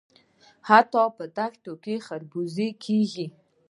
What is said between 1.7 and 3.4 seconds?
کې خربوزې کیږي.